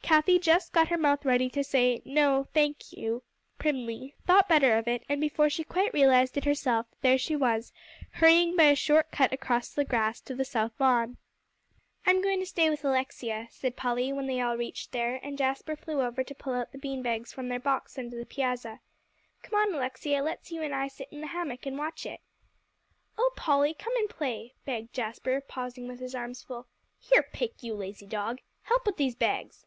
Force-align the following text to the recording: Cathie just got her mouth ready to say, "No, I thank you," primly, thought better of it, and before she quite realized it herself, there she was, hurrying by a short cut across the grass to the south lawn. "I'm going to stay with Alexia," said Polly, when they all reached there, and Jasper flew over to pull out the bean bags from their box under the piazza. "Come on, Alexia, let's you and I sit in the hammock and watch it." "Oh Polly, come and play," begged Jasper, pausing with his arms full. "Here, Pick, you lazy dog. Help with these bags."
Cathie 0.00 0.38
just 0.38 0.72
got 0.72 0.88
her 0.88 0.96
mouth 0.96 1.26
ready 1.26 1.50
to 1.50 1.62
say, 1.62 2.00
"No, 2.02 2.40
I 2.40 2.44
thank 2.54 2.94
you," 2.94 3.22
primly, 3.58 4.14
thought 4.26 4.48
better 4.48 4.78
of 4.78 4.88
it, 4.88 5.02
and 5.06 5.20
before 5.20 5.50
she 5.50 5.62
quite 5.64 5.92
realized 5.92 6.34
it 6.38 6.46
herself, 6.46 6.86
there 7.02 7.18
she 7.18 7.36
was, 7.36 7.74
hurrying 8.12 8.56
by 8.56 8.70
a 8.70 8.74
short 8.74 9.12
cut 9.12 9.34
across 9.34 9.68
the 9.68 9.84
grass 9.84 10.22
to 10.22 10.34
the 10.34 10.46
south 10.46 10.72
lawn. 10.80 11.18
"I'm 12.06 12.22
going 12.22 12.40
to 12.40 12.46
stay 12.46 12.70
with 12.70 12.86
Alexia," 12.86 13.48
said 13.50 13.76
Polly, 13.76 14.10
when 14.10 14.26
they 14.26 14.40
all 14.40 14.56
reached 14.56 14.92
there, 14.92 15.20
and 15.22 15.36
Jasper 15.36 15.76
flew 15.76 16.00
over 16.00 16.24
to 16.24 16.34
pull 16.34 16.54
out 16.54 16.72
the 16.72 16.78
bean 16.78 17.02
bags 17.02 17.30
from 17.34 17.50
their 17.50 17.60
box 17.60 17.98
under 17.98 18.16
the 18.16 18.24
piazza. 18.24 18.80
"Come 19.42 19.60
on, 19.60 19.74
Alexia, 19.74 20.22
let's 20.22 20.50
you 20.50 20.62
and 20.62 20.74
I 20.74 20.88
sit 20.88 21.08
in 21.10 21.20
the 21.20 21.26
hammock 21.26 21.66
and 21.66 21.76
watch 21.76 22.06
it." 22.06 22.20
"Oh 23.18 23.30
Polly, 23.36 23.74
come 23.74 23.94
and 23.98 24.08
play," 24.08 24.54
begged 24.64 24.94
Jasper, 24.94 25.42
pausing 25.42 25.86
with 25.86 26.00
his 26.00 26.14
arms 26.14 26.42
full. 26.42 26.66
"Here, 26.98 27.28
Pick, 27.30 27.62
you 27.62 27.74
lazy 27.74 28.06
dog. 28.06 28.38
Help 28.62 28.86
with 28.86 28.96
these 28.96 29.14
bags." 29.14 29.66